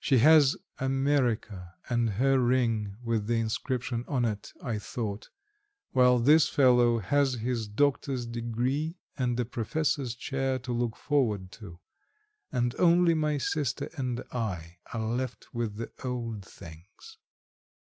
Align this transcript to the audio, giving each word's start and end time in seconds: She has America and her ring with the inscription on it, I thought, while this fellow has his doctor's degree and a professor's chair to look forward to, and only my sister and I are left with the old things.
She 0.00 0.18
has 0.18 0.56
America 0.80 1.76
and 1.88 2.10
her 2.10 2.40
ring 2.40 2.96
with 3.00 3.28
the 3.28 3.38
inscription 3.38 4.04
on 4.08 4.24
it, 4.24 4.52
I 4.60 4.76
thought, 4.80 5.28
while 5.92 6.18
this 6.18 6.48
fellow 6.48 6.98
has 6.98 7.34
his 7.34 7.68
doctor's 7.68 8.26
degree 8.26 8.98
and 9.16 9.38
a 9.38 9.44
professor's 9.44 10.16
chair 10.16 10.58
to 10.58 10.72
look 10.72 10.96
forward 10.96 11.52
to, 11.62 11.78
and 12.50 12.74
only 12.80 13.14
my 13.14 13.38
sister 13.38 13.88
and 13.96 14.24
I 14.32 14.78
are 14.92 15.00
left 15.00 15.54
with 15.54 15.76
the 15.76 15.92
old 16.02 16.44
things. 16.44 17.18